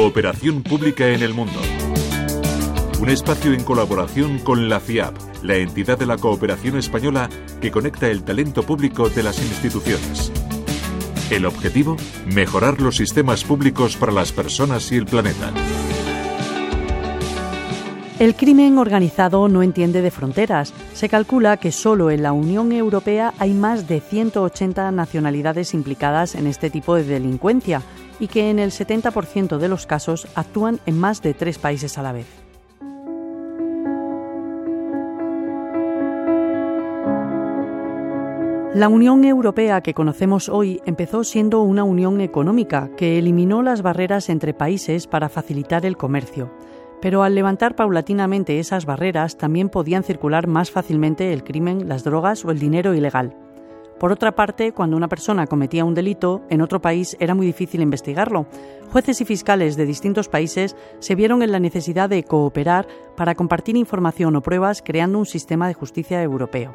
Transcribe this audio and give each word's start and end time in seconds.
cooperación 0.00 0.62
pública 0.62 1.08
en 1.08 1.24
el 1.24 1.34
mundo. 1.34 1.60
Un 3.00 3.08
espacio 3.08 3.52
en 3.52 3.64
colaboración 3.64 4.38
con 4.38 4.68
la 4.68 4.78
FIAP, 4.78 5.16
la 5.42 5.56
entidad 5.56 5.98
de 5.98 6.06
la 6.06 6.16
cooperación 6.16 6.78
española 6.78 7.28
que 7.60 7.72
conecta 7.72 8.06
el 8.06 8.22
talento 8.22 8.62
público 8.62 9.08
de 9.08 9.24
las 9.24 9.40
instituciones. 9.40 10.30
El 11.30 11.46
objetivo, 11.46 11.96
mejorar 12.32 12.80
los 12.80 12.94
sistemas 12.94 13.42
públicos 13.42 13.96
para 13.96 14.12
las 14.12 14.30
personas 14.30 14.92
y 14.92 14.96
el 14.98 15.06
planeta. 15.06 15.52
El 18.18 18.34
crimen 18.34 18.78
organizado 18.78 19.46
no 19.46 19.62
entiende 19.62 20.02
de 20.02 20.10
fronteras. 20.10 20.74
Se 20.92 21.08
calcula 21.08 21.56
que 21.56 21.70
solo 21.70 22.10
en 22.10 22.24
la 22.24 22.32
Unión 22.32 22.72
Europea 22.72 23.32
hay 23.38 23.54
más 23.54 23.86
de 23.86 24.00
180 24.00 24.90
nacionalidades 24.90 25.72
implicadas 25.72 26.34
en 26.34 26.48
este 26.48 26.68
tipo 26.68 26.96
de 26.96 27.04
delincuencia 27.04 27.80
y 28.18 28.26
que 28.26 28.50
en 28.50 28.58
el 28.58 28.72
70% 28.72 29.58
de 29.58 29.68
los 29.68 29.86
casos 29.86 30.26
actúan 30.34 30.80
en 30.84 30.98
más 30.98 31.22
de 31.22 31.32
tres 31.32 31.58
países 31.58 31.96
a 31.96 32.02
la 32.02 32.10
vez. 32.10 32.26
La 38.74 38.88
Unión 38.88 39.24
Europea 39.24 39.80
que 39.80 39.94
conocemos 39.94 40.48
hoy 40.48 40.80
empezó 40.86 41.22
siendo 41.22 41.62
una 41.62 41.84
unión 41.84 42.20
económica 42.20 42.90
que 42.96 43.16
eliminó 43.18 43.62
las 43.62 43.82
barreras 43.82 44.28
entre 44.28 44.54
países 44.54 45.06
para 45.06 45.28
facilitar 45.28 45.86
el 45.86 45.96
comercio. 45.96 46.50
Pero 47.00 47.22
al 47.22 47.34
levantar 47.34 47.76
paulatinamente 47.76 48.58
esas 48.58 48.86
barreras 48.86 49.36
también 49.36 49.68
podían 49.68 50.02
circular 50.02 50.46
más 50.46 50.70
fácilmente 50.70 51.32
el 51.32 51.44
crimen, 51.44 51.88
las 51.88 52.04
drogas 52.04 52.44
o 52.44 52.50
el 52.50 52.58
dinero 52.58 52.94
ilegal. 52.94 53.36
Por 53.98 54.12
otra 54.12 54.36
parte, 54.36 54.72
cuando 54.72 54.96
una 54.96 55.08
persona 55.08 55.46
cometía 55.48 55.84
un 55.84 55.94
delito, 55.94 56.42
en 56.50 56.62
otro 56.62 56.80
país 56.80 57.16
era 57.18 57.34
muy 57.34 57.46
difícil 57.46 57.82
investigarlo. 57.82 58.46
Jueces 58.92 59.20
y 59.20 59.24
fiscales 59.24 59.76
de 59.76 59.86
distintos 59.86 60.28
países 60.28 60.76
se 61.00 61.16
vieron 61.16 61.42
en 61.42 61.50
la 61.50 61.58
necesidad 61.58 62.08
de 62.08 62.22
cooperar 62.22 62.86
para 63.16 63.34
compartir 63.34 63.76
información 63.76 64.36
o 64.36 64.40
pruebas 64.40 64.82
creando 64.82 65.18
un 65.18 65.26
sistema 65.26 65.66
de 65.66 65.74
justicia 65.74 66.22
europeo 66.22 66.74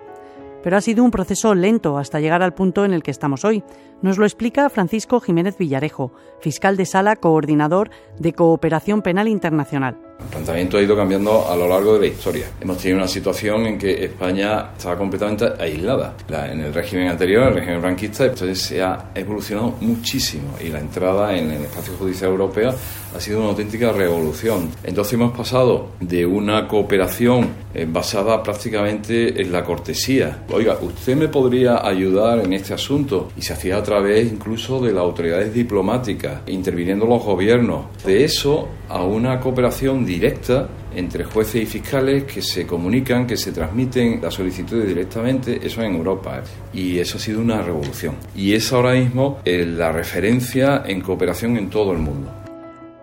pero 0.64 0.78
ha 0.78 0.82
sido 0.82 1.04
un 1.04 1.12
proceso 1.12 1.54
lento 1.54 1.98
hasta 1.98 2.22
llegar 2.22 2.42
al 2.42 2.54
punto 2.54 2.86
en 2.86 2.94
el 2.94 3.04
que 3.04 3.12
estamos 3.12 3.44
hoy. 3.44 3.64
Nos 4.02 4.18
lo 4.18 4.26
explica 4.26 4.70
Francisco 4.70 5.20
Jiménez 5.20 5.58
Villarejo, 5.58 6.14
fiscal 6.40 6.78
de 6.78 6.86
sala 6.86 7.18
coordinador 7.18 7.90
de 8.18 8.32
Cooperación 8.34 9.02
Penal 9.02 9.28
Internacional. 9.28 9.98
El 10.20 10.26
planteamiento 10.28 10.78
ha 10.78 10.82
ido 10.82 10.96
cambiando 10.96 11.50
a 11.50 11.56
lo 11.56 11.68
largo 11.68 11.96
de 11.96 12.02
la 12.02 12.08
historia. 12.08 12.46
Hemos 12.60 12.78
tenido 12.78 12.98
una 12.98 13.08
situación 13.08 13.66
en 13.66 13.78
que 13.78 14.06
España 14.06 14.72
estaba 14.78 14.98
completamente 14.98 15.46
aislada. 15.60 16.16
en 16.30 16.62
el 16.62 16.74
régimen 16.74 17.10
anterior, 17.10 17.48
el 17.48 17.56
régimen 17.56 17.82
franquista, 17.82 18.26
entonces 18.26 18.62
se 18.62 18.82
ha 18.82 19.12
evolucionado 19.14 19.76
muchísimo 19.82 20.56
y 20.64 20.70
la 20.70 20.80
entrada 20.80 21.36
en 21.36 21.52
el 21.52 21.64
espacio 21.64 21.94
judicial 21.94 22.32
europeo 22.32 22.74
ha 23.16 23.20
sido 23.20 23.40
una 23.40 23.50
auténtica 23.50 23.92
revolución. 23.92 24.70
Entonces 24.84 25.14
hemos 25.14 25.36
pasado 25.36 25.90
de 26.00 26.26
una 26.26 26.68
cooperación 26.68 27.50
eh, 27.74 27.88
basada 27.90 28.42
prácticamente 28.42 29.42
en 29.42 29.52
la 29.52 29.64
cortesía. 29.64 30.44
Oiga, 30.50 30.78
¿usted 30.82 31.16
me 31.16 31.28
podría 31.28 31.86
ayudar 31.86 32.40
en 32.40 32.54
este 32.54 32.74
asunto? 32.74 33.30
Y 33.38 33.42
se 33.42 33.54
hacía 33.54 33.78
a 33.78 33.84
través 33.84 34.32
incluso 34.32 34.80
de 34.80 34.92
las 34.92 35.04
autoridades 35.04 35.54
diplomáticas, 35.54 36.42
interviniendo 36.48 37.06
los 37.06 37.24
gobiernos. 37.24 37.86
De 38.06 38.24
eso 38.24 38.68
a 38.90 39.04
una 39.04 39.40
cooperación 39.40 40.06
directa 40.06 40.70
entre 40.96 41.24
jueces 41.24 41.64
y 41.64 41.66
fiscales 41.66 42.26
que 42.26 42.42
se 42.42 42.68
comunican, 42.68 43.26
que 43.26 43.38
se 43.38 43.52
transmiten 43.52 44.22
las 44.22 44.36
solicitudes 44.36 44.88
directamente, 44.88 45.60
eso 45.64 45.82
en 45.82 45.96
Europa. 45.96 46.40
¿eh? 46.40 46.78
Y 46.78 47.00
eso 47.00 47.18
ha 47.18 47.20
sido 47.20 47.42
una 47.42 47.62
revolución. 47.62 48.16
Y 48.36 48.54
es 48.54 48.72
ahora 48.72 48.94
mismo 48.94 49.40
eh, 49.46 49.66
la 49.66 49.92
referencia 49.92 50.84
en 50.86 51.02
cooperación 51.02 51.58
en 51.58 51.70
todo 51.70 51.92
el 51.92 52.00
mundo. 52.00 52.43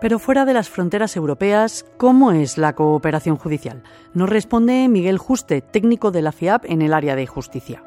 Pero 0.01 0.17
fuera 0.17 0.45
de 0.45 0.53
las 0.53 0.67
fronteras 0.67 1.15
europeas, 1.15 1.85
¿cómo 1.97 2.31
es 2.31 2.57
la 2.57 2.73
cooperación 2.73 3.37
judicial? 3.37 3.83
Nos 4.15 4.29
responde 4.29 4.87
Miguel 4.89 5.19
Juste, 5.19 5.61
técnico 5.61 6.09
de 6.09 6.23
la 6.23 6.31
FIAP 6.31 6.65
en 6.65 6.81
el 6.81 6.93
área 6.93 7.15
de 7.15 7.27
justicia 7.27 7.83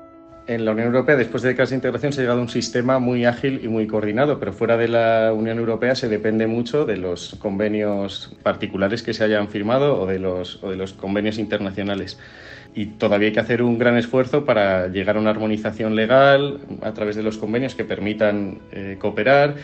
en 0.47 0.65
la 0.65 0.73
Unión 0.73 0.89
Europea, 0.89 1.17
después 1.17 1.43
de 1.43 1.51
décadas 1.51 1.71
de 1.71 1.77
integración, 1.77 2.13
se 2.13 2.21
ha 2.21 2.25
llegado 2.25 2.41
a 2.41 2.43
un 2.43 2.49
sistema 2.49 2.99
muy 2.99 3.25
ágil 3.25 3.61
y 3.63 3.69
muy 3.69 3.87
coordinado, 3.87 4.39
pero 4.39 4.53
fuera 4.53 4.77
de 4.77 4.89
la 4.89 5.33
Unión 5.33 5.59
Europea 5.59 5.95
se 5.95 6.09
depende 6.09 6.47
mucho 6.47 6.85
de 6.85 6.99
los 6.99 7.37
convenios 7.39 8.37
particulares 8.43 9.03
que 9.03 9.15
se 9.15 9.25
hayan 9.25 9.49
firmado 9.49 10.01
o 10.01 10.07
de 10.07 10.19
los, 10.19 10.59
convenios 11.01 11.39
internacionales 11.39 12.19
y 12.75 12.87
todavía 12.87 13.29
hay 13.29 13.33
que 13.33 13.41
hacer 13.41 13.63
un 13.63 13.79
gran 13.79 13.97
esfuerzo 13.97 14.45
para 14.45 14.89
llegar 14.89 15.17
a 15.17 15.21
una 15.21 15.31
armonización 15.31 15.95
legal 15.95 16.59
a 16.83 16.93
través 16.93 17.15
de 17.15 17.23
los 17.23 17.39
convenios 17.39 17.75
que 17.75 17.85
permitan 17.85 18.59
eh, 18.73 18.97
cooperar, 18.99 19.55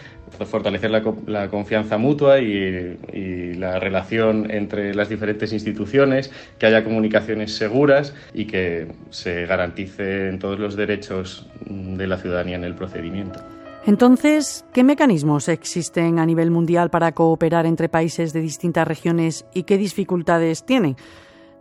fortalecer 0.47 0.91
la, 0.91 1.49
confianza 1.49 1.99
mutua 1.99 2.41
y, 2.41 3.55
la 3.55 3.79
relación 3.79 4.51
entre 4.51 4.95
las 4.95 5.09
diferentes 5.09 5.53
instituciones, 5.53 6.31
que 6.59 6.67
haya 6.67 6.83
comunicaciones 6.85 7.55
seguras 7.55 8.15
y 8.33 8.47
que 8.47 8.87
se 9.11 9.47
garanticen 9.47 10.39
todos 10.39 10.59
los 10.59 10.77
derechos 10.77 11.47
de 11.67 12.07
la 12.07 12.17
ciudadanía 12.17 12.57
en 12.57 12.65
el 12.65 12.75
procedimiento. 12.75 13.41
Entonces, 13.87 14.65
¿qué 14.73 14.85
mecanismos 14.85 15.49
existen 15.49 16.19
a 16.19 16.27
nivel 16.27 16.51
mundial 16.51 16.91
para 16.91 17.13
cooperar 17.13 17.67
entre 17.67 17.89
países 17.89 18.33
de 18.33 18.41
distintas 18.41 18.87
regiones 18.87 19.47
y 19.55 19.63
qué 19.63 19.79
dificultades 19.79 20.65
tienen? 20.65 20.97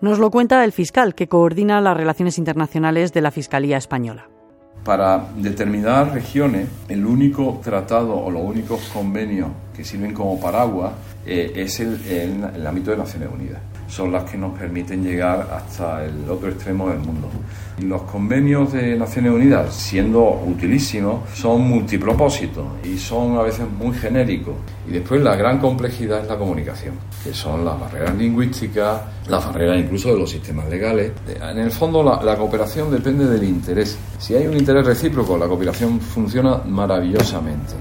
Nos 0.01 0.19
lo 0.19 0.29
cuenta 0.31 0.63
el 0.63 0.71
fiscal 0.71 1.15
que 1.15 1.27
coordina 1.27 1.81
las 1.81 1.97
relaciones 1.97 2.37
internacionales 2.37 3.13
de 3.13 3.21
la 3.21 3.31
Fiscalía 3.31 3.77
Española. 3.77 4.29
Para 4.83 5.27
determinadas 5.35 6.13
regiones, 6.13 6.67
el 6.87 7.05
único 7.05 7.59
tratado 7.63 8.17
o 8.17 8.31
los 8.31 8.43
únicos 8.43 8.81
convenios 8.93 9.49
que 9.75 9.83
sirven 9.83 10.13
como 10.13 10.39
paraguas 10.39 10.93
eh, 11.25 11.53
es 11.55 11.79
el, 11.79 11.99
el 12.55 12.67
ámbito 12.67 12.91
de 12.91 12.97
Naciones 12.97 13.29
Unidas 13.31 13.59
son 13.89 14.11
las 14.11 14.23
que 14.29 14.37
nos 14.37 14.57
permiten 14.57 15.03
llegar 15.03 15.49
hasta 15.51 16.05
el 16.05 16.29
otro 16.29 16.49
extremo 16.49 16.89
del 16.89 16.99
mundo. 16.99 17.27
Los 17.81 18.03
convenios 18.03 18.71
de 18.71 18.95
Naciones 18.95 19.33
Unidas, 19.33 19.73
siendo 19.73 20.41
utilísimos, 20.45 21.29
son 21.33 21.61
multipropósitos 21.61 22.65
y 22.83 22.97
son 22.97 23.37
a 23.37 23.41
veces 23.41 23.65
muy 23.69 23.95
genéricos. 23.95 24.55
Y 24.87 24.91
después 24.91 25.21
la 25.21 25.35
gran 25.35 25.59
complejidad 25.59 26.21
es 26.21 26.27
la 26.27 26.37
comunicación, 26.37 26.95
que 27.23 27.33
son 27.33 27.65
las 27.65 27.79
barreras 27.79 28.15
lingüísticas, 28.15 29.01
las 29.27 29.45
barreras 29.45 29.79
incluso 29.79 30.13
de 30.13 30.19
los 30.19 30.29
sistemas 30.29 30.69
legales. 30.69 31.11
En 31.41 31.57
el 31.57 31.71
fondo 31.71 32.03
la, 32.03 32.21
la 32.21 32.37
cooperación 32.37 32.91
depende 32.91 33.25
del 33.25 33.43
interés. 33.43 33.97
Si 34.19 34.35
hay 34.35 34.45
un 34.45 34.57
interés 34.57 34.85
recíproco, 34.85 35.37
la 35.37 35.47
cooperación 35.47 35.99
funciona 35.99 36.61
maravillosamente. 36.65 37.73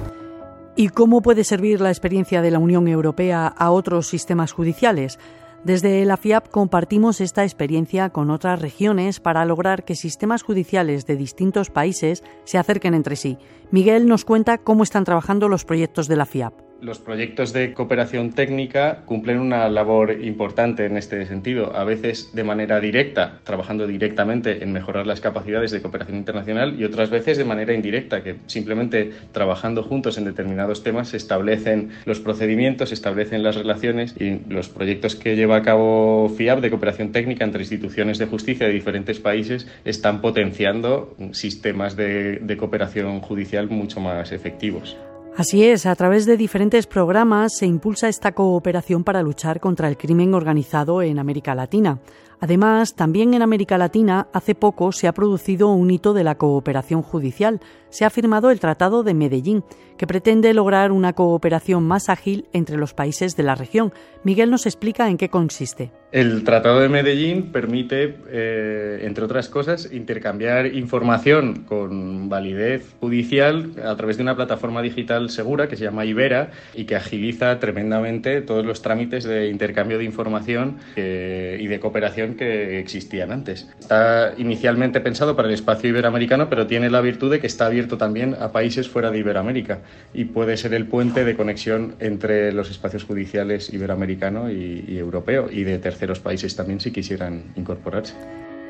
¿Y 0.81 0.91
cómo 0.91 1.23
puede 1.23 1.43
servir 1.43 1.81
la 1.81 1.91
experiencia 1.91 2.41
de 2.41 2.53
la 2.53 2.61
Unión 2.61 2.87
Europea 2.87 3.49
a 3.49 3.73
otros 3.73 4.07
sistemas 4.07 4.53
judiciales? 4.53 5.19
Desde 5.65 6.05
la 6.05 6.17
FIAP 6.17 6.49
compartimos 6.49 7.21
esta 7.21 7.43
experiencia 7.43 8.11
con 8.11 8.31
otras 8.31 8.63
regiones 8.63 9.19
para 9.19 9.45
lograr 9.45 9.85
que 9.85 9.97
sistemas 9.97 10.43
judiciales 10.43 11.05
de 11.07 11.17
distintos 11.17 11.71
países 11.71 12.23
se 12.45 12.59
acerquen 12.59 12.95
entre 12.95 13.17
sí. 13.17 13.39
Miguel 13.71 14.07
nos 14.07 14.25
cuenta 14.25 14.59
cómo 14.59 14.85
están 14.85 15.05
trabajando 15.05 15.49
los 15.49 15.65
proyectos 15.65 16.07
de 16.07 16.17
la 16.17 16.27
FIAP. 16.27 16.68
Los 16.81 17.01
proyectos 17.01 17.53
de 17.53 17.73
cooperación 17.73 18.31
técnica 18.31 19.03
cumplen 19.05 19.41
una 19.41 19.69
labor 19.69 20.13
importante 20.23 20.87
en 20.87 20.97
este 20.97 21.27
sentido, 21.27 21.75
a 21.75 21.83
veces 21.83 22.31
de 22.35 22.45
manera 22.45 22.79
directa, 22.79 23.41
trabajando 23.43 23.89
directamente 23.89 24.63
en 24.63 24.73
mejorar 24.73 25.05
las 25.05 25.21
capacidades 25.21 25.73
de 25.73 25.83
cooperación 25.83 26.19
internacional 26.19 26.79
y 26.79 26.85
otras 26.85 27.11
veces 27.11 27.37
de 27.37 27.45
manera 27.45 27.75
indirecta, 27.75 28.23
que 28.23 28.37
simplemente 28.47 29.11
trabajando 29.33 29.83
juntos 29.83 30.19
en 30.19 30.25
determinados 30.25 30.85
temas 30.85 31.09
se 31.09 31.17
establecen 31.17 31.91
los 32.05 32.21
procedimientos, 32.21 32.91
se 32.91 32.95
establecen 32.95 33.43
las 33.43 33.57
relaciones 33.57 34.15
y 34.17 34.39
los 34.49 34.69
proyectos 34.69 35.17
que 35.17 35.35
lleva 35.35 35.57
a 35.57 35.63
cabo 35.63 36.29
FIAP 36.29 36.61
de 36.61 36.71
cooperación 36.71 37.11
técnica 37.11 37.45
entre 37.45 37.63
instituciones 37.63 38.19
de 38.19 38.27
justicia 38.27 38.69
de 38.69 38.73
diferentes 38.73 39.19
países 39.19 39.67
están 39.85 40.21
potenciando 40.21 41.17
sistemas 41.33 41.97
de, 41.97 42.37
de 42.37 42.57
cooperación 42.57 43.19
judicial 43.19 43.69
mucho 43.69 43.99
más 43.99 44.31
efectivos. 44.31 44.97
Así 45.39 45.63
es, 45.63 45.87
a 45.87 45.95
través 45.95 46.27
de 46.27 46.37
diferentes 46.37 46.89
programas 46.89 47.57
se 47.57 47.65
impulsa 47.65 48.09
esta 48.09 48.33
cooperación 48.33 49.05
para 49.05 49.23
luchar 49.23 49.61
contra 49.61 49.87
el 49.87 49.97
crimen 49.97 50.35
organizado 50.35 51.01
en 51.01 51.21
América 51.21 51.55
Latina. 51.55 52.01
Además, 52.41 52.95
también 52.95 53.35
en 53.35 53.43
América 53.43 53.79
Latina 53.79 54.29
hace 54.33 54.55
poco 54.55 54.93
se 54.93 55.09
ha 55.09 55.13
producido 55.13 55.69
un 55.69 55.91
hito 55.91 56.15
de 56.15 56.25
la 56.25 56.37
cooperación 56.37 57.03
judicial. 57.03 57.61
Se 57.91 58.05
ha 58.05 58.11
firmado 58.11 58.51
el 58.51 58.61
Tratado 58.61 59.03
de 59.03 59.15
Medellín, 59.15 59.65
que 59.97 60.07
pretende 60.07 60.55
lograr 60.55 60.93
una 60.93 61.15
cooperación 61.15 61.85
más 61.85 62.09
ágil 62.09 62.47
entre 62.53 62.77
los 62.77 62.95
países 62.95 63.37
de 63.37 63.43
la 63.43 63.57
región. 63.57 63.93
Miguel 64.23 64.51
nos 64.51 64.67
explica 64.67 65.09
en 65.09 65.17
qué 65.17 65.29
consiste. 65.29 65.91
El 66.13 66.45
Tratado 66.45 66.81
de 66.81 66.89
Medellín 66.89 67.53
permite, 67.53 68.17
eh, 68.31 69.01
entre 69.03 69.25
otras 69.25 69.49
cosas, 69.49 69.93
intercambiar 69.93 70.67
información 70.67 71.65
con 71.67 72.29
validez 72.29 72.95
judicial 73.01 73.73
a 73.85 73.95
través 73.97 74.17
de 74.17 74.23
una 74.23 74.37
plataforma 74.37 74.81
digital 74.81 75.29
segura 75.29 75.69
que 75.69 75.77
se 75.77 75.85
llama 75.85 76.07
Ibera 76.07 76.51
y 76.75 76.85
que 76.85 76.97
agiliza 76.97 77.59
tremendamente 77.59 78.41
todos 78.41 78.65
los 78.65 78.81
trámites 78.81 79.25
de 79.25 79.49
intercambio 79.49 79.99
de 79.99 80.05
información 80.05 80.79
eh, 80.97 81.59
y 81.61 81.67
de 81.67 81.81
cooperación 81.81 82.28
que 82.37 82.79
existían 82.79 83.33
antes. 83.33 83.69
Está 83.79 84.35
inicialmente 84.37 85.01
pensado 85.01 85.37
para 85.37 85.49
el 85.49 85.55
espacio 85.55 85.91
iberoamericano, 85.91 86.49
pero 86.49 86.67
tiene 86.67 86.91
la 86.91 87.01
virtud 87.01 87.31
de 87.31 87.41
que 87.41 87.47
está 87.47 87.67
abierto 87.67 87.99
también 87.99 88.37
a 88.41 88.53
países 88.53 88.89
fuera 88.89 89.11
de 89.11 89.19
Iberoamérica 89.19 89.81
y 90.15 90.25
puede 90.27 90.57
ser 90.57 90.75
el 90.75 90.87
puente 90.87 91.25
de 91.25 91.37
conexión 91.37 91.95
entre 92.01 92.53
los 92.53 92.71
espacios 92.71 93.05
judiciales 93.05 93.73
iberoamericano 93.73 94.51
y 94.51 94.97
europeo 94.99 95.49
y 95.51 95.65
de 95.65 95.79
terceros 95.79 96.21
países 96.21 96.57
también 96.57 96.81
si 96.81 96.91
quisieran 96.91 97.53
incorporarse. 97.57 98.15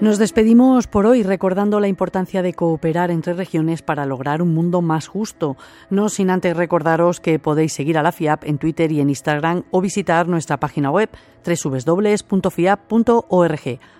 Nos 0.01 0.19
despedimos 0.19 0.87
por 0.87 1.07
hoy 1.07 1.25
recordando 1.25 1.81
la 1.81 1.89
importancia 1.89 2.41
de 2.41 2.55
cooperar 2.55 3.11
entre 3.11 3.33
regiones 3.33 3.83
para 3.83 4.07
lograr 4.07 4.43
un 4.43 4.55
mundo 4.55 4.81
más 4.81 5.09
justo. 5.09 5.57
No 5.91 6.09
sin 6.09 6.31
antes 6.31 6.57
recordaros 6.57 7.19
que 7.19 7.41
podéis 7.41 7.73
seguir 7.73 7.99
a 7.99 8.05
la 8.05 8.13
FIAP 8.13 8.45
en 8.45 8.59
Twitter 8.59 8.93
y 8.93 9.01
en 9.01 9.09
Instagram 9.09 9.65
o 9.73 9.81
visitar 9.81 10.29
nuestra 10.29 10.61
página 10.61 10.93
web 10.93 11.11
www.fiap.org. 11.45 12.21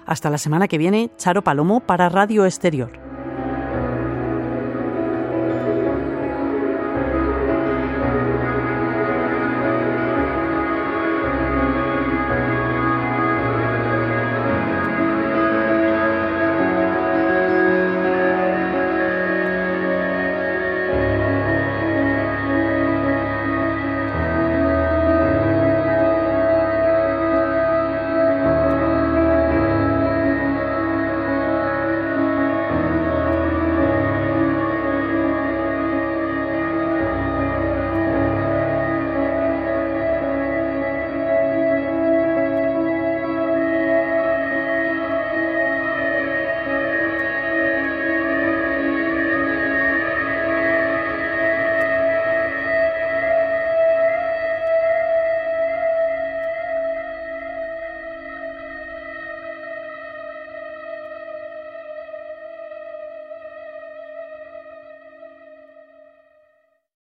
Hasta 0.07 0.31
la 0.31 0.39
semana 0.39 0.69
que 0.69 0.79
viene, 0.79 1.11
Charo 1.17 1.43
Palomo 1.43 1.81
para 1.81 2.09
Radio 2.09 2.47
Exterior. 2.47 3.18